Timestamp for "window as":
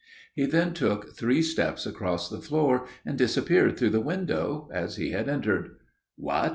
4.01-4.95